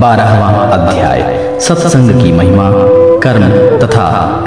बारहवा 0.00 0.48
अध्याय, 0.72 1.22
सत्संग 1.60 2.10
की 2.22 2.32
महिमा, 2.32 2.70
कर्म 3.20 3.48
तथा 3.78 4.06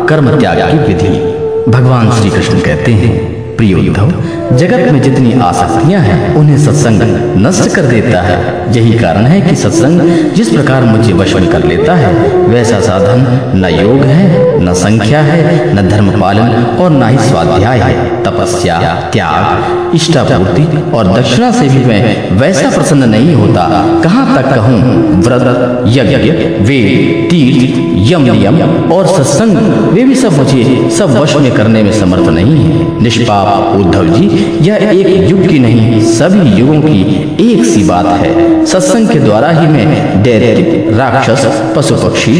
कर्म 0.09 0.29
त्याग 0.39 0.57
की 0.71 0.77
विधि। 0.77 1.71
भगवान 1.71 2.11
श्री 2.11 2.29
कृष्ण 2.29 2.59
कहते 2.59 2.91
हैं, 2.91 3.55
प्रिय 3.57 3.73
उद्धव, 3.73 4.13
जगत 4.57 4.91
में 4.91 5.01
जितनी 5.01 5.33
आसक्तियाँ 5.39 6.01
हैं, 6.01 6.35
उन्हें 6.35 6.57
सत्संग 6.57 7.01
नष्ट 7.37 7.75
कर 7.75 7.81
देता 7.81 8.21
है। 8.21 8.37
यही 8.73 8.93
कारण 8.99 9.25
है 9.25 9.41
कि 9.41 9.55
सत्संग 9.55 10.01
जिस 10.33 10.49
प्रकार 10.49 10.83
मुझे 10.83 11.13
वश 11.13 11.35
में 11.35 11.47
कर 11.49 11.63
लेता 11.63 11.95
है, 11.95 12.13
वैसा 12.47 12.79
साधन 12.79 13.27
न 13.55 13.73
योग 13.81 14.03
है, 14.03 14.59
न 14.61 14.73
संख्या 14.73 15.21
है, 15.21 15.73
न 15.73 15.87
धर्म 15.89 16.09
पालन 16.21 16.65
और 16.79 16.89
न 16.89 17.09
ही 17.09 17.17
स्वाध्याय 17.17 17.79
है। 17.79 18.10
तपस्या, 18.25 18.77
त्याग, 19.13 19.95
इष्टापूर्ति 19.95 20.63
और 20.91 21.07
दक्षिणा 21.07 21.51
से 21.51 21.67
भी 21.69 21.83
मैं 21.85 22.37
वैसा 22.37 22.69
प्रसन्न 22.69 23.09
नहीं 23.09 23.33
होता। 23.35 23.67
कहाँ 24.03 24.25
तक 24.35 24.49
कहूँ, 24.55 24.79
व्रत, 25.21 25.83
यज्ञ, 25.87 26.31
वेद, 26.61 27.29
तीर्थ, 27.29 27.79
यम 28.11 28.21
नियम 28.21 28.91
और 28.93 29.07
सत्संग, 29.07 29.57
वे 29.93 30.03
भी 30.03 30.15
सब 30.15 30.37
मुझे 30.37 30.89
सब 30.97 31.17
वश 31.17 31.35
में 31.35 31.51
करने 31.55 31.83
में 31.83 31.91
समर्थ 31.91 32.29
नहीं 32.29 32.57
है। 32.57 33.01
निष्पाप 33.01 33.75
उद्धव 33.79 34.07
जी, 34.07 34.27
यह 34.61 34.89
एक 34.91 35.29
युग 35.29 35.47
की 35.47 35.59
नहीं, 35.59 36.01
सभी 36.01 36.49
युगों 36.49 36.81
की 36.81 37.51
एक 37.51 37.65
सी 37.65 37.83
बात 37.83 38.05
है। 38.05 38.65
सत्संग 38.65 39.09
के 39.09 39.19
द्वारा 39.19 39.49
ही 39.49 39.67
मैं 39.67 40.23
दैत्य, 40.23 40.85
राक्षस, 40.97 41.45
पशु 41.77 41.95
पक्षी, 41.95 42.39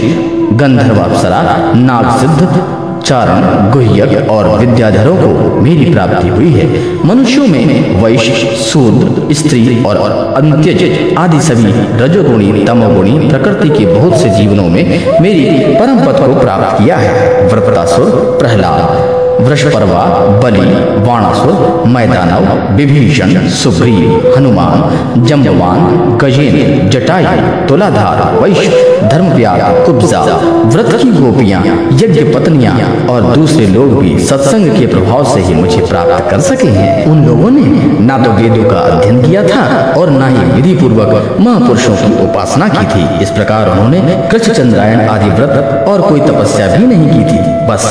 गंधर्व 0.54 1.00
अप्सरा, 1.00 1.42
नाग 1.76 2.20
सिद्ध 2.20 2.81
चारण, 3.06 3.72
गुह्यक 3.72 4.30
और 4.30 4.60
विद्याधरों 4.60 5.16
को 5.16 5.62
मेरी 5.62 5.94
प्राप्ति 5.94 6.28
हुई 6.28 6.52
है। 6.52 6.66
मनुष्यों 7.06 7.48
में 7.48 8.04
वैश्य, 8.04 8.56
शूद्र, 8.56 9.34
स्त्री 9.34 9.84
और 9.84 9.98
अंत्यज 10.38 11.16
आदि 11.18 11.40
सभी 11.40 12.04
रजोगुणी, 12.04 12.64
तमोगुणी 12.66 13.30
प्रकृति 13.30 13.70
के 13.70 13.86
बहुत 13.86 14.18
से 14.18 14.30
जीवनों 14.30 14.68
में 14.70 15.20
मेरी 15.22 15.46
परम 15.76 16.00
पद 16.00 16.20
को 16.20 16.40
प्राप्त 16.40 16.84
किया 16.84 16.98
है। 16.98 17.48
व्रतासुर 17.48 18.38
प्रहलाद। 18.40 19.11
वृषपर्वा, 19.42 20.04
बलि 20.44 20.66
वाणासुर 21.08 21.84
मैदानव, 21.88 22.76
विभीषण 22.76 23.48
सुग्रीव 23.48 24.34
हनुमान, 24.38 25.26
जम्बवान 25.26 26.18
गजेंद्र 26.18 26.90
जटायु, 26.90 27.68
तुलाधार, 27.68 28.40
वैश्य 28.42 28.90
धर्मव्याग 29.12 29.86
कुब्जा 29.86 30.22
व्रत 30.66 30.90
की 31.02 31.12
गोपियाँ, 31.12 31.62
यज्ञ 31.94 32.24
पत्नियाँ 32.34 32.76
और 33.10 33.22
दूसरे 33.36 33.68
लोग 33.68 33.98
भी 34.00 34.18
सत्संग 34.20 34.72
के 34.78 34.88
प्रभाव 34.88 35.24
से 35.34 35.42
ही 35.42 35.54
मुझे 35.54 35.82
प्राप्त 35.86 36.30
कर 36.30 36.40
सके 36.40 36.68
हैं। 36.68 37.06
उन 37.06 37.26
लोगों 37.26 37.52
ने 37.52 37.64
ना 38.06 38.18
तो 38.18 38.32
वेदों 38.32 38.70
का 38.70 38.80
अध्ययन 38.80 39.22
किया 39.22 39.44
था 39.44 39.64
और 40.00 40.10
ना 40.10 40.28
ही 40.28 40.46
विधि 40.52 40.74
पूर्वक 40.76 41.38
महापुरुषों 41.40 41.96
की 41.96 42.14
उपासना 42.24 42.68
की 42.68 42.86
थी। 42.86 43.24
इस 43.24 43.30
प्रकार 43.30 43.70
उन्होंने 43.70 44.00
कृष्ण 44.32 44.54
चंद्रायण 44.54 45.08
आदि 45.08 45.30
व्रत 45.32 45.86
और 45.88 46.02
कोई 46.02 46.20
तपस्या 46.20 46.68
भी 46.68 46.88
नहीं 46.88 47.10
की 47.10 47.24
थी। 47.32 47.68
बस 47.68 47.88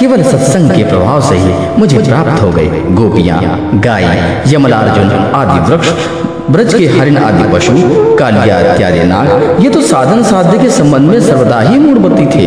केवल 0.00 0.22
सत्संग 0.22 0.70
के 0.70 0.84
प्रभाव 0.84 1.20
से 1.20 1.36
ही 1.36 1.52
मुझे 1.78 1.98
प्राप्त 1.98 2.42
हो 2.42 2.50
गए 2.50 2.80
गोपियाँ 2.94 3.40
गाय 3.84 4.04
यमलार्जुन 4.48 5.10
आदि 5.34 5.58
वृक्ष 5.70 5.92
ब्रज 6.50 6.74
के 6.74 6.86
हरिण 6.86 7.16
आदि 7.18 7.44
पशु 7.52 7.72
कालिया 8.18 8.58
इत्यादि 8.72 9.04
नाग 9.04 9.62
ये 9.64 9.70
तो 9.70 9.82
साधन 9.82 10.22
साध्य 10.22 10.58
के 10.58 10.70
संबंध 10.70 11.10
में 11.10 11.20
सर्वदा 11.20 11.60
ही 11.60 11.78
मूर्ति 11.78 12.26
थे। 12.26 12.46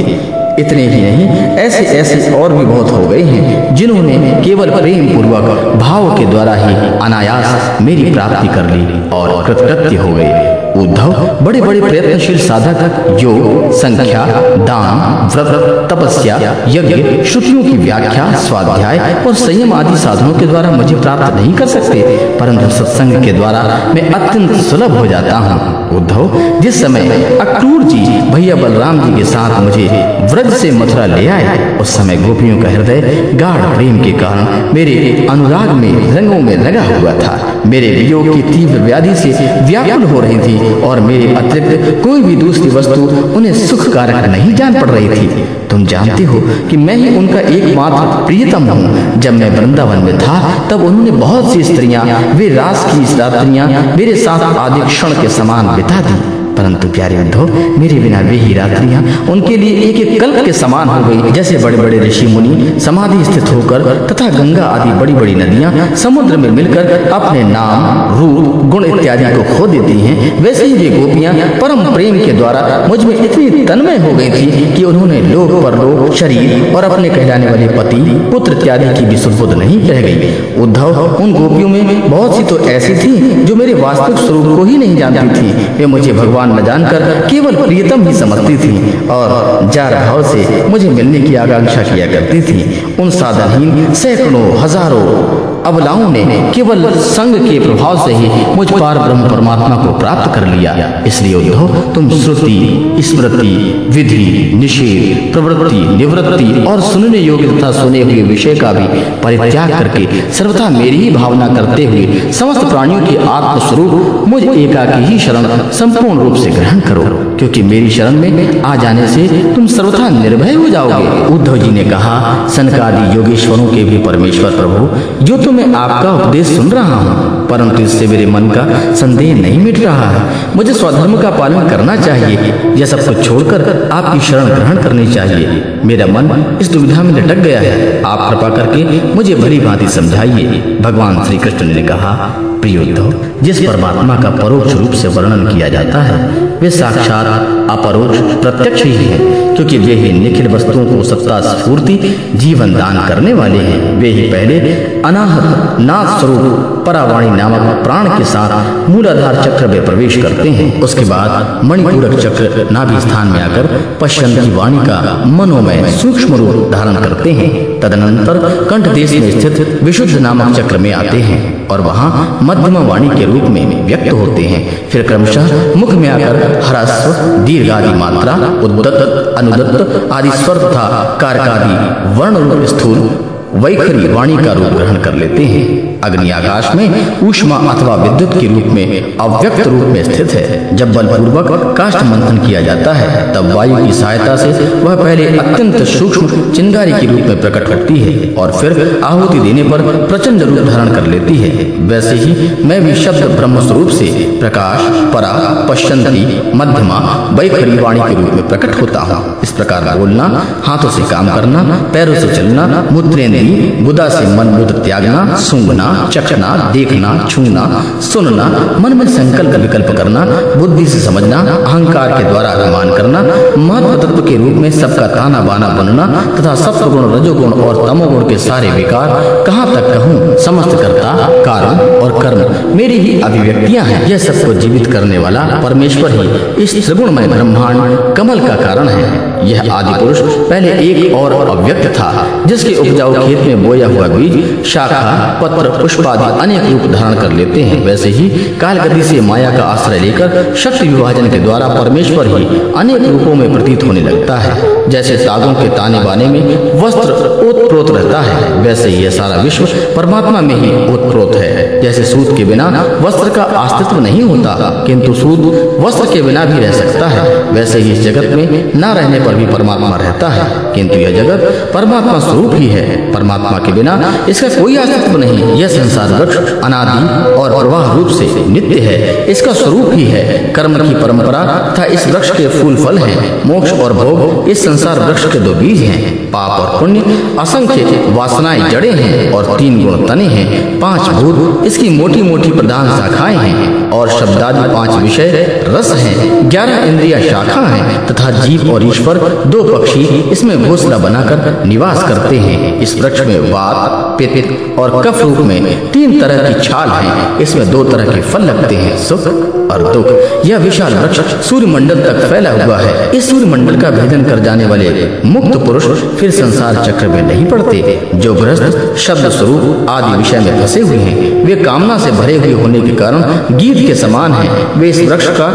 इतने 0.62 0.88
ही 0.88 1.02
नहीं 1.02 1.28
ऐसे 1.58 1.84
ऐसे 2.00 2.32
और 2.34 2.54
भी 2.54 2.66
बहुत 2.66 2.92
हो 2.92 3.08
गए 3.08 3.22
हैं 3.22 3.76
जिन्होंने 3.76 4.42
केवल 4.46 4.70
प्रेम 4.70 5.08
पूर्वक 5.08 5.76
भाव 5.76 6.18
के 6.18 6.26
द्वारा 6.26 6.54
ही 6.54 6.76
अनायास 7.02 7.82
मेरी 7.82 8.12
प्राप्ति 8.14 8.48
कर 8.48 8.70
ली 8.70 9.10
और 9.10 9.44
कृतकृत्य 9.46 9.96
हो 9.96 10.16
गए। 10.16 10.59
उद्धव 10.80 11.14
बड़े 11.46 11.62
बड़े 11.62 11.82
प्रयत्नशील 11.82 12.38
साधक 12.40 13.18
योग 13.24 13.72
संख्या 13.80 14.24
दान 14.66 15.28
व्रत 15.34 15.88
तपस्या 15.92 16.36
यज्ञ 16.70 17.24
श्रुतियों 17.32 17.64
की 17.64 17.78
व्याख्या 17.78 18.32
स्वाध्याय 18.48 19.00
और 19.28 19.34
संयम 19.36 19.74
आदि 19.74 19.98
साधनों 19.98 20.34
के 20.40 20.46
द्वारा 20.46 20.72
मुझे 20.72 20.96
प्राप्त 20.96 21.34
नहीं 21.36 21.54
कर 21.54 21.68
सकते 21.68 22.02
परंतु 22.40 22.70
सत्संग 22.78 23.24
के 23.24 23.34
द्वारा 23.34 23.64
मैं 23.94 24.10
अत्यंत 24.10 24.56
सुलभ 24.70 24.98
हो 24.98 25.06
जाता 25.08 25.38
हूँ। 25.38 25.98
उद्धव 25.98 26.40
जिस 26.62 26.82
समय 26.82 27.38
अक्रूर 27.42 27.84
जी 27.84 28.00
भैया 28.32 28.56
बलराम 28.56 29.00
जी 29.00 29.16
के 29.16 29.24
साथ 29.26 29.60
मुझे 29.62 29.88
व्रज 30.34 30.54
से 30.54 30.72
मथुरा 30.72 31.06
ले 31.06 31.28
आए 31.28 31.78
उस 31.82 31.96
समय 31.98 32.18
गोपियों 32.18 32.62
का 32.62 32.70
हृदय 32.70 33.02
गाढ़ 33.42 33.62
प्रेम 33.76 34.00
के 34.04 34.12
कारण 34.20 34.74
मेरे 34.74 35.28
अनुराग 35.30 35.70
में 35.76 35.92
रंगों 36.16 36.40
में 36.40 36.56
लगा 36.58 36.84
हुआ 36.90 37.14
था। 37.14 37.38
मेरे 37.66 37.90
वियोग 37.92 38.34
की 38.34 38.42
तीव्र 38.52 38.80
व्याधि 38.82 39.16
से 39.16 39.32
व्याकुल 39.66 40.04
हो 40.04 40.20
रही 40.20 40.38
थी। 40.40 40.58
और 40.74 41.00
मेरे 41.00 41.36
अतिरिक्त 41.36 42.04
कोई 42.04 42.22
भी 42.22 42.36
दूसरी 42.36 42.70
वस्तु 42.70 43.02
उन्हें 43.36 43.54
सुख 43.68 43.88
कारक 43.94 44.26
नहीं 44.26 44.54
जान 44.56 44.80
पड़ 44.82 44.90
रही 44.90 45.10
थी। 45.10 45.46
तुम 45.70 45.86
जानते 45.86 46.24
हो 46.24 46.42
कि 46.70 46.78
मैं 46.78 46.96
ही 46.96 47.18
उनका 47.18 47.40
एकमात्र 47.40 48.26
प्रियतम 48.26 48.64
हूँ। 48.64 49.20
जब 49.20 49.34
मैं 49.34 49.50
वृंदावन 49.50 49.98
में 49.98 50.18
था, 50.18 50.40
तब 50.70 50.84
उन्होंने 50.84 51.12
बहुत 51.12 51.54
सी 51.54 51.64
स्त्रियाँ, 51.64 52.06
वे 52.34 52.50
रास 52.50 52.86
की 52.86 53.18
रात्रियाँ 53.20 53.68
मेरे 53.98 54.16
साथ 54.16 54.58
आदि 54.58 54.82
क्षण 54.82 55.22
के 55.22 55.30
समान 55.30 55.76
बिता 55.76 56.02
दी। 56.02 56.39
परंतु 56.60 56.88
प्यारे 56.90 57.18
उद्धव 57.18 57.52
मेरे 57.80 58.00
बिना 58.00 58.20
वे 58.22 58.38
ही 58.38 58.54
रात्रियाँ 58.54 59.02
उनके 59.32 59.58
लिए 59.58 59.76
एक 59.82 59.98
एक 59.98 60.20
कल्प 60.22 60.44
के 60.46 60.54
समान 60.54 60.88
हो 60.90 61.00
गई। 61.04 61.32
जैसे 61.32 61.58
बड़े 61.58 61.78
बड़े 61.78 62.00
ऋषि 62.00 62.26
मुनि 62.28 62.80
समाधि 62.80 63.24
स्थित 63.26 63.52
होकर 63.52 63.84
तथा 64.08 64.28
गंगा 64.30 64.64
आदि 64.66 64.92
बड़ी 65.00 65.14
बड़ी 65.14 65.36
नदियाँ 65.36 65.72
समुद्र 65.96 66.38
में 66.38 66.50
मिलकर 66.52 67.12
अपने 67.12 67.44
नाम, 67.44 68.20
रूप, 68.20 68.66
गुण 68.72 68.86
इत्यादि 68.86 69.26
को 69.36 69.44
खो 69.50 69.68
देती 69.68 70.00
हैं, 70.00 70.16
वैसे 70.44 70.66
ही 70.66 70.74
वे 70.74 70.90
गोपियाँ 70.98 71.34
परम 71.62 71.84
प्रेम 71.94 72.20
के 72.20 72.34
द्वारा 72.34 72.62
मुझमें 72.88 73.16
इतनी 73.16 73.66
तन्मय 73.66 73.98
हो 73.98 74.12
गई 74.18 74.30
थी 74.32 74.74
कि 74.74 74.84
उन्होंने 74.84 75.22
लोक 75.24 75.52
परलोक 75.64 76.14
शरीर 76.16 76.76
और 76.76 76.84
अपने 76.84 77.10
कहलाने 77.10 77.48
वाले 77.48 77.68
पति, 77.78 78.02
पुत्र 78.32 78.52
इत्यादि 78.54 78.94
की 79.00 79.06
भी 79.06 79.18
सुबुद्ध 79.18 79.54
नहीं 79.54 79.80
रह 79.90 80.02
गई। 80.02 80.34
उद्धव, 80.64 81.02
उन 81.22 81.34
गोपियों 81.34 81.70
में 81.70 82.10
बहुत 82.10 82.36
सी 82.36 82.44
तो 82.44 82.60
ऐसी 82.70 82.94
थी 82.96 83.44
जो 83.46 83.56
मेरे 83.56 83.74
वास्तविक 83.76 84.18
स्वरूप 84.20 84.56
को 84.58 84.64
ही 84.64 84.78
नहीं 84.78 84.96
जानती 84.98 85.42
थी। 85.42 85.68
वे 85.78 85.86
मुझे 85.86 86.14
भगवान 86.14 86.49
भगवान 86.50 86.60
न 86.60 86.66
जानकर 86.66 87.28
केवल 87.30 87.56
प्रियतम 87.56 88.08
ही 88.08 88.14
समझती 88.14 88.58
थी 88.58 89.08
और 89.08 89.70
जार 89.74 89.96
भाव 89.96 90.24
से 90.24 90.64
मुझे 90.64 90.90
मिलने 90.90 91.22
की 91.22 91.36
आकांक्षा 91.36 91.82
किया 91.84 92.08
करती 92.08 92.42
थी। 92.42 92.96
उन 93.00 93.10
साधनहीन 93.10 93.94
सैकड़ों, 93.94 94.58
हज़ारों 94.58 95.59
अबलाओं 95.70 96.10
ने 96.10 96.26
केवल 96.56 96.90
संग 97.08 97.36
के 97.50 97.60
प्रभाव 97.60 98.06
से 98.06 98.14
ही 98.14 98.30
मुझ 98.56 98.70
पार 98.72 98.98
ब्रह्म 98.98 99.30
परमात्मा 99.30 99.76
को 99.76 99.98
प्राप्त 100.00 100.34
कर 100.36 100.46
लिया। 100.48 100.76
इसलिए 101.08 101.36
उद्धव, 101.36 101.76
तुम 101.96 102.10
श्रुति, 102.10 102.96
स्मृति, 103.00 103.56
विधि, 103.90 104.52
निषेध, 104.56 105.32
प्रवृत्ति, 105.34 105.82
निवृत्ति 105.96 106.66
और 106.68 106.82
सुनने 106.82 107.18
योग्य 107.18 107.48
तथा 107.48 107.72
सुने 107.72 108.02
हुए 108.02 108.22
विषय 108.24 108.56
का 108.56 108.74
भी 108.74 108.88
परित्याग 109.24 109.70
करके 109.70 110.08
सर्वथा 110.32 110.70
मेरी 110.70 110.98
ही 110.98 111.12
भावना 111.12 111.48
करते 111.48 111.86
हुए 111.86 112.32
समस्त 112.32 112.66
प्राणियों 112.66 113.02
के 113.02 113.16
आत्मस्वरूप 113.30 114.26
मुझ 114.28 114.44
एकाकी 114.44 115.04
ही 115.06 115.20
शरण 115.20 115.48
संपूर्ण 115.72 116.20
रूप 116.20 116.36
से 116.36 116.50
ग्रहण 116.50 116.80
करो। 116.80 117.08
क्योंकि 117.40 117.62
मेरी 117.64 117.90
शरण 117.90 118.12
में 118.12 118.62
आ 118.62 118.76
जाने 118.76 119.08
से 119.08 119.28
तुम 119.56 119.68
सर्वथा 119.68 120.10
निर्भय 120.10 120.54
हो 120.54 120.70
जाओगे। 120.70 121.34
उद्धव 121.34 121.58
जी 121.58 121.72
ने 121.72 121.84
कहा, 121.84 122.14
सनकादि 122.50 123.16
योगेश्वरों 123.18 123.68
के 123.68 123.84
भी 123.84 123.98
परमेश्वर 123.98 124.52
प्रभु, 124.52 124.88
जो 125.26 125.38
तो 125.38 125.52
मैं 125.68 125.76
आपका 125.76 126.14
उपदेश 126.16 126.56
सुन 126.56 126.72
रहा 126.72 126.96
हूँ। 126.96 127.39
परंतु 127.50 127.82
इससे 127.82 128.08
मेरे 128.08 128.26
मन 128.26 128.50
का 128.50 128.66
संदेह 128.96 129.34
नहीं 129.36 129.60
मिट 129.60 129.80
रहा 129.80 130.10
है। 130.10 130.22
मुझे 130.56 130.74
स्वधर्म 130.74 131.18
का 131.18 131.30
पालन 131.30 131.68
करना 131.68 131.96
चाहिए। 131.96 132.54
यह 132.76 132.86
सब 132.86 133.06
कुछ 133.06 133.26
छोड़कर 133.26 133.90
आपकी 133.94 134.20
शरण 134.20 134.46
ग्रहण 134.46 134.78
करनी 134.78 135.08
चाहिए। 135.14 135.64
मेरा 135.86 136.06
मन 136.06 136.58
इस 136.62 136.72
दुविधा 136.72 137.04
में 137.04 137.26
लटक 137.26 137.38
गया 137.38 137.60
है। 137.60 138.04
आप 138.04 138.30
कृपा 138.30 138.50
करके 138.50 139.14
मुझे 139.16 139.36
भली 139.36 139.60
भांति 139.60 139.88
समझाइए। 139.88 140.78
भगवान 140.82 141.24
श्री 141.24 141.38
कृष्ण 141.38 141.66
ने 141.66 141.84
कहा 141.84 142.14
प्रियोद्धव 142.62 143.14
जिस 143.44 143.60
परमात्मा 143.60 144.16
का 144.16 144.30
परोक्ष 144.30 144.74
रूप 144.74 144.92
से 144.92 145.08
वर्णन 145.08 145.46
किया 145.48 145.70
जाता 145.70 146.02
है, 146.02 146.18
वे 146.62 146.70
साक्षात 146.70 147.26
अपरोक्ष 147.70 148.18
प्रत्यक्ष 148.18 148.84
ही 148.84 148.94
है, 148.94 149.20
क्योंकि 149.56 149.78
वे 149.78 149.94
ही 149.94 150.12
निखिल 150.12 150.48
वस्तुओं 150.48 150.86
को 150.86 151.04
सत्ता 151.04 151.40
स्फूर्ति, 151.42 151.98
जीवन 152.36 152.74
दान 152.74 153.08
करने 153.08 153.34
वाले 153.34 153.58
हैं। 153.58 153.98
वे 153.98 154.10
ही 154.10 154.22
पहले 154.22 154.60
अनाहत, 155.06 155.80
नाथ 155.80 156.20
स्वरूप 156.20 156.79
परावाणी 156.90 157.30
नामक 157.30 157.84
प्राण 157.84 158.08
के 158.10 158.24
साथ 158.26 158.90
मूलाधार 158.90 159.36
चक्र 159.36 159.68
में 159.68 159.86
प्रवेश 159.86 160.16
करते 160.22 160.50
हैं। 160.50 160.82
उसके 160.82 161.04
बाद 161.06 161.64
मणिपूरक 161.64 162.20
चक्र 162.20 162.68
नाभि 162.72 163.02
स्थान 163.02 163.28
में 163.28 163.42
आकर 163.42 163.68
पश्चंती 164.02 164.50
वाणी 164.56 164.78
का 164.78 164.98
मनोमय 165.28 165.92
सूक्ष्म 165.92 166.36
रूप 166.36 166.72
धारण 166.72 166.96
करते 166.96 167.32
हैं। 167.32 167.50
तदनंतर 167.80 168.40
कंठ 168.70 168.88
देश 168.88 169.12
में 169.12 169.30
स्थित 169.32 169.80
विशुद्ध 169.84 170.18
नामक 170.18 170.56
चक्र 170.56 170.78
में 170.78 170.92
आते 170.94 171.18
हैं 171.20 171.68
और 171.68 171.82
वहाँ 171.82 172.40
मध्यम 172.44 172.78
वाणी 172.88 173.10
के 173.10 173.26
रूप 173.26 173.44
में 173.50 173.86
व्यक्त 173.86 174.12
होते 174.14 174.44
हैं। 174.44 174.64
फिर 174.90 175.08
क्रमशः 175.08 175.76
मुख 175.76 175.94
में 175.94 176.10
आकर 176.10 176.62
ह्रस्व 176.68 177.22
दीर्घ 177.46 177.70
आदि 177.72 177.94
मात्रा 177.94 178.36
उद्दत 178.64 179.36
अनुदत्त 179.38 180.10
आदि 180.12 180.32
स्वर 180.32 180.58
तथा 180.58 180.88
कारकादि 181.22 182.20
वर्ण 182.20 182.50
रूप 182.50 182.66
स्थूल, 182.66 183.10
वैखरी 183.56 184.08
वाणी 184.08 184.38
का 184.38 184.54
रूप 184.54 184.74
ग्रहण 184.74 185.02
कर 185.02 185.14
लेते 185.14 185.46
हैं। 185.46 185.89
अग्नि 186.04 186.30
आकाश 186.30 186.70
में 186.76 187.20
ऊष्मा 187.28 187.56
अथवा 187.70 187.96
विद्युत 187.96 188.34
के 188.40 188.48
रूप 188.48 188.66
में 188.66 189.18
अव्यक्त 189.18 189.68
रूप 189.68 189.84
में 189.86 190.04
स्थित 190.04 190.32
है। 190.32 190.76
जब 190.76 190.94
बलपूर्वक 190.94 191.76
काष्ठ 191.78 192.04
मंथन 192.04 192.38
किया 192.38 192.62
जाता 192.62 192.94
है, 192.94 193.10
तब 193.34 193.52
वायु 193.54 193.78
की 193.78 193.94
सहायता 193.94 194.36
से 194.36 194.52
वह 194.80 194.96
पहले 194.96 195.26
अत्यंत 195.38 195.82
सूक्ष्म 195.88 196.52
चिंगारी 196.52 196.92
के 196.92 197.06
रूप 197.06 197.22
में 197.22 197.42
प्रकट 197.42 197.70
होती 197.70 198.00
है 198.00 198.34
और 198.36 198.52
फिर 198.52 199.02
आहुति 199.04 199.40
देने 199.40 199.64
पर 199.64 199.82
प्रचंड 200.08 200.42
रूप 200.42 200.58
धारण 200.70 200.94
कर 200.94 201.08
लेती 201.08 201.38
है। 201.38 201.50
वैसे 201.88 202.16
ही 202.16 202.64
मैं 202.64 202.82
भी 202.86 202.96
शब्द 202.96 203.24
ब्रह्म 203.38 203.66
स्वरूप 203.68 203.90
से 203.90 204.08
प्रकाश, 204.40 204.82
परा 205.14 205.34
पश्चंती 205.70 206.26
मध्यमा, 206.56 207.00
वैखरी 207.34 207.78
वाणी 207.78 208.00
के 208.00 208.14
रूप 208.14 208.34
में 208.34 208.48
प्रकट 208.48 208.82
होता 208.82 209.00
हूँ। 209.02 209.40
इस 209.44 209.52
प्रकार 209.52 209.98
बोलना, 209.98 210.26
हाथों 210.64 210.90
से 210.90 211.10
काम 211.12 211.30
करना, 211.36 211.64
पैरों 211.94 212.16
से 212.16 212.36
चलना 212.36 212.68
मुद्रेंद्री 212.92 213.86
गुदा 213.86 214.10
से 214.10 214.26
मन 214.36 214.56
बुद्ध 214.58 214.72
त्यागना, 214.76 215.36
सूंघना 215.40 215.88
चखना, 216.12 216.50
देखना, 216.74 217.10
छूना, 217.30 217.64
सुनना 218.02 218.46
मन 218.80 218.94
में 218.94 219.06
संकल्प 219.08 219.56
विकल्प 219.62 219.96
करना, 219.98 220.26
बुद्धि 220.56 220.86
से 220.86 221.00
समझना, 221.00 221.40
अहंकार 221.40 222.12
के 222.12 222.24
द्वारा 222.24 222.50
अभिमान 222.50 222.94
करना 222.96 223.22
महत्व 223.58 223.96
तत्व 223.98 224.22
के 224.22 224.38
रूप 224.38 224.56
में 224.56 224.70
सबका 224.72 225.08
ताना 225.08 225.42
बाना 225.42 225.70
बनना, 225.70 226.06
तथा 226.36 226.56
सत्वगुण, 226.56 227.12
रजोगुण 227.14 227.54
और 227.62 227.86
तमोगुण 227.88 228.28
के 228.30 228.38
सारे 228.38 228.72
विकार 228.72 229.44
कहाँ 229.48 229.66
तक 229.76 229.94
कहूँ, 229.94 230.38
समस्त 230.38 230.76
करता, 230.82 231.14
कारण 231.44 231.80
और 232.00 232.20
कर्म 232.22 232.76
मेरी 232.78 233.00
ही 233.00 233.20
अभिव्यक्तियाँ 233.22 233.86
हैं, 233.86 234.06
यह 234.08 234.18
सबको 234.18 234.54
जीवित 234.54 234.88
करने 234.88 235.18
वाला 235.18 235.44
परमेश्वर 235.64 236.12
ही 236.12 236.64
इस 236.64 236.86
त्रिगुणमय 236.86 237.28
ब्रह्मांड 237.28 238.16
कमल 238.16 238.40
का 238.40 238.56
कारण 238.56 238.88
है। 238.88 239.29
यह 239.44 239.74
आदि 239.74 239.94
पुरुष 240.00 240.20
पहले 240.50 240.72
एक 240.84 241.14
और 241.14 241.34
अव्यक्त 241.50 241.88
था 241.90 242.10
जिसके 242.46 242.76
उपजाऊ 242.76 243.14
खेत 243.16 243.40
में 243.40 243.64
बोया 243.64 243.88
हुआ 243.88 244.08
बीज 244.08 244.66
शाखा 244.66 245.02
पत्र 245.42 245.70
पुष्प 245.82 246.08
आदि 246.08 246.42
अनेक 246.42 246.70
रूप 246.72 246.92
धारण 246.92 247.20
कर 247.22 247.32
लेते 247.32 247.62
हैं। 247.62 247.84
वैसे 247.86 248.10
ही 248.10 248.30
काल 248.62 248.80
गति 248.80 249.04
से 249.04 249.22
माया 249.22 249.52
का 249.58 249.64
आश्रय 249.64 250.00
लेकर 250.00 250.54
शक्ति 250.56 250.88
विभाजन 250.88 251.30
के 251.30 251.40
द्वारा 251.40 251.68
परमेश्वर 251.70 252.28
ही 252.28 252.46
अनेक 252.78 253.08
रूपों 253.08 253.36
में 253.36 253.52
प्रतीत 253.54 253.84
होने 253.84 254.02
लगता 254.02 254.38
है। 254.38 254.90
जैसे 254.90 255.18
साधुओं 255.18 255.54
के 255.54 255.68
ताने 255.70 256.00
बाने 256.00 256.28
में 256.28 256.42
वस्त्र 256.82 257.12
ओतप्रोत 257.48 257.92
रहता 257.92 258.22
है 258.22 258.54
वैसे 258.62 258.90
यह 258.90 259.10
सारा 259.10 259.42
विश्व 259.42 259.66
परमात्मा 259.96 260.42
में 260.42 260.56
ही 260.56 260.72
ओतप्रोत 260.94 261.36
है। 261.36 261.69
जैसे 261.82 262.04
सूद 262.06 262.36
के 262.38 262.46
बिना 262.46 262.68
वस्त्र 263.02 263.30
का 263.30 263.44
अस्तित्व 263.60 264.00
नहीं 264.00 264.22
होता, 264.24 264.54
किंतु 264.88 265.14
सूद 265.14 265.40
वस्त्र 265.80 266.06
के 266.14 266.22
बिना 266.22 266.46
भी 266.46 266.60
रह 266.60 266.72
सकता 266.72 267.08
है। 267.08 267.22
वैसे 267.52 267.80
ही 267.80 267.92
इस 267.92 268.02
जगत 268.02 268.36
में 268.36 268.72
न 268.76 268.94
रहने 268.96 269.20
पर 269.20 269.36
भी 269.36 269.46
परमात्मा 269.46 269.96
रहता 269.96 270.28
है, 270.28 270.74
किंतु 270.74 270.96
यह 270.96 271.12
जगत 271.14 271.72
परमात्मा 271.74 272.18
स्वरूप 272.20 272.54
ही 272.56 272.68
है। 272.68 272.86
परमात्मा 273.14 273.58
के 273.58 273.72
बिना 273.72 274.14
इसका 274.30 274.48
कोई 274.52 274.76
अस्तित्व 274.78 275.18
नहीं। 275.18 275.54
यह 275.56 275.68
संसार 275.68 276.14
वृक्ष 276.14 276.38
अनादि 276.64 277.34
और 277.34 277.58
प्रवाह 277.60 277.94
रूप 277.94 278.08
से 278.10 278.28
नित्य 278.50 278.80
है। 278.80 279.26
इसका 279.26 279.54
स्वरूप 279.54 279.92
ही 279.94 280.06
है। 280.06 280.24
कर्म 280.56 280.78
की 280.80 280.94
परंपरा 280.96 281.44
तथा 281.70 281.86
इस 281.86 282.08
वृक्ष 282.08 282.32
के 282.32 282.48
फूल 282.50 282.76
फल 282.76 282.98
हैं। 282.98 283.42
मोक्ष 283.46 283.74
और 283.74 283.94
भोग 283.94 284.50
इस 284.50 284.64
संसार 284.66 285.00
वृक्ष 285.00 285.26
के 285.26 285.40
दो 285.40 285.54
बीज 285.54 285.82
हैं। 285.82 286.19
पाप 286.32 286.52
और 286.52 286.80
पुण्य, 286.80 287.04
असंख्य 287.40 288.04
वासनाएँ 288.10 288.70
जड़े 288.72 288.92
हैं 288.92 289.32
और 289.34 289.56
तीन 289.58 289.84
गुण 289.84 290.06
तने 290.08 290.26
हैं, 290.28 290.80
पाँच 290.80 291.10
भूत, 291.12 291.66
इसकी 291.66 291.90
मोटी 291.92 292.22
मोटी 292.22 292.52
प्रधान 292.52 292.90
शाखाएँ 292.92 293.38
हैं 293.38 293.90
और 293.92 294.10
शब्दादि 294.10 294.68
पाँच 294.74 294.90
विषय 295.02 295.64
रस 295.68 295.92
हैं, 295.94 296.50
ग्यारह 296.50 296.84
इंद्रिया 296.84 297.20
शाखा 297.22 297.62
हैं 297.68 298.06
तथा 298.08 298.30
जीव 298.40 298.72
और 298.74 298.84
ईश्वर, 298.88 299.18
दो 299.48 299.64
पक्षी 299.66 300.04
इसमें 300.32 300.64
घोसला 300.64 300.98
बनाकर 300.98 301.64
निवास 301.66 302.04
करते 302.04 302.40
हैं। 302.40 302.80
इस 302.80 303.00
वृक्ष 303.02 303.22
में 303.22 303.52
वात 303.52 304.09
पित्त 304.20 304.80
और 304.80 305.02
कफ 305.04 305.22
रूप 305.22 305.38
में 305.44 305.92
तीन 305.92 306.20
तरह 306.22 306.48
की 306.48 306.62
छाल 306.62 306.90
है। 306.90 307.42
इसमें 307.42 307.70
दो 307.72 307.84
तरह 307.84 308.06
के 308.06 308.22
फल 308.24 308.44
लगते 308.44 308.76
हैं, 308.76 308.98
सुख 308.98 309.28
और 309.72 309.84
दुख। 309.94 310.46
यह 310.46 310.58
विशाल 310.58 310.94
वृक्ष 310.94 311.20
सूर्य 311.48 311.66
मंडल 311.66 312.00
तक 312.04 312.20
फैला 312.30 312.52
हुआ 312.64 312.78
है। 312.78 313.10
इस 313.12 313.30
सूर्य 313.30 313.46
मंडल 313.46 313.76
का 313.82 313.90
भेदन 313.92 314.24
कर 314.24 314.40
जाने 314.40 314.66
वाले 314.66 314.90
मुक्त 315.26 315.58
पुरुष 315.58 315.86
फिर 316.20 316.32
संसार 316.32 316.76
चक्र 316.86 317.08
में 317.08 317.22
नहीं 317.22 317.46
पड़ते। 317.46 318.00
जो 318.16 318.34
गृहस्थ, 318.34 318.96
शब्द 318.98 319.30
स्वरूप 319.30 319.90
आदि 319.90 320.16
विषय 320.18 320.40
में 320.40 320.62
फंसे 320.62 320.82
हुए 320.82 320.98
हैं, 320.98 321.46
वे 321.46 321.56
कामना 321.56 321.98
से 321.98 322.12
भरे 322.12 322.36
हुए 322.38 322.52
होने 322.54 322.82
के 322.82 322.96
कारण 322.96 323.58
गीत 323.58 323.78
के 323.88 323.96
समान 323.96 324.34
हैं। 324.34 324.80
वे 324.80 324.90
इस 324.90 325.02
वृक्ष 325.02 325.28
का 325.32 325.48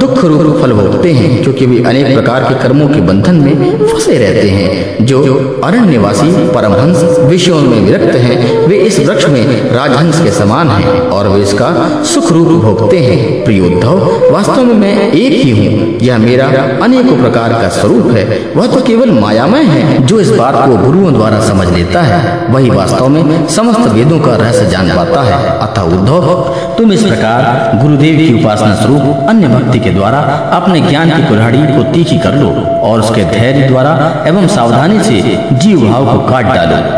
दुख 0.00 0.24
रूप 0.24 0.58
फल 0.62 0.72
भोगते 0.72 1.12
हैं, 1.12 1.42
क्योंकि 1.42 1.66
वे 1.66 1.82
अनेक 1.84 2.14
प्रकार 2.14 2.44
के 2.44 2.54
कर्मों 2.62 2.88
के 2.88 3.00
बंधन 3.02 3.36
में 3.36 3.86
फंसे 3.86 4.18
रहते 4.18 4.48
हैं। 4.48 5.06
जो 5.06 5.60
अरण्यवासी, 5.64 6.30
परमहंस, 6.48 7.18
विषयों 7.20 7.60
में 7.60 7.80
विरक्त 7.80 8.07
हैं, 8.14 8.66
वे 8.66 8.76
इस 8.76 8.98
वृक्ष 9.00 9.26
में 9.28 9.70
राजहंस 9.72 10.20
के 10.20 10.30
समान 10.30 10.68
हैं 10.68 11.00
और 11.00 11.28
वे 11.28 11.40
इसका 11.42 12.02
सुख 12.04 12.30
रूप 12.32 12.48
भोगते 12.62 12.98
हैं। 12.98 13.44
प्रियोद्धव 13.44 13.98
वास्तव 14.32 14.62
में 14.62 14.74
मैं 14.74 15.12
एक 15.12 15.32
ही 15.32 15.50
हूँ। 15.50 15.98
यह 16.02 16.18
मेरा 16.18 16.46
अनेकों 16.84 17.16
प्रकार 17.16 17.52
का 17.52 17.68
स्वरूप 17.68 18.10
है। 18.12 18.52
वह 18.56 18.66
तो 18.66 18.80
केवल 18.80 19.10
मायामय 19.10 19.62
है, 19.62 20.06
जो 20.06 20.20
इस 20.20 20.30
बात 20.30 20.54
को 20.54 20.76
गुरुओं 20.76 21.12
द्वारा 21.12 21.40
समझ 21.40 21.68
लेता 21.68 22.02
है। 22.02 22.46
वही 22.50 22.70
वास्तव 22.70 23.08
में 23.08 23.46
समस्त 23.46 23.80
वेदों 23.80 24.18
का 24.18 24.36
रहस्य 24.36 24.66
जान 24.66 24.90
पाता 24.96 25.22
है। 25.22 25.58
अतः 25.58 25.82
उद्धव, 25.82 26.54
तुम 26.78 26.92
इस 26.92 27.02
प्रकार 27.02 27.76
गुरुदेव 27.82 28.16
की 28.18 28.42
उपासना 28.42 28.74
स्वरूप 28.74 29.28
अन्य 29.28 29.48
भक्ति 29.48 29.80
के 29.80 29.90
द्वारा 29.90 30.18
अपने 30.52 30.80
ज्ञान 30.80 31.10
की 31.10 31.28
कुल्हाड़ी 31.28 31.58
को 31.58 31.82
तीखी 31.92 32.18
कर 32.18 32.34
लो 32.34 32.48
और 32.80 33.00
उसके 33.00 33.24
धैर्य 33.24 33.68
द्वारा 33.68 34.24
एवं 34.26 34.46
सावधानी 34.46 35.00
से 35.00 35.22
जीव 35.52 35.80
भाव 35.80 36.12
को 36.12 36.18
काट 36.28 36.44
डालो। 36.44 36.97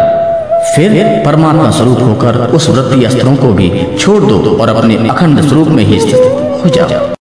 फिर 0.67 1.23
परमात्मा 1.27 1.71
स्वरूप 1.71 2.01
होकर 2.01 2.37
उस 2.55 2.69
वृत्ति 2.69 3.05
अस्त्रों 3.05 3.37
को 3.37 3.53
भी 3.53 3.71
छोड़ 3.99 4.23
दो 4.25 4.57
और 4.57 4.69
अपने 4.69 4.97
अखंड 5.09 5.41
स्वरूप 5.41 5.69
में 5.69 5.85
ही 5.85 6.01
स्थित 6.01 6.61
हो 6.65 6.69
जाओ। 6.69 7.15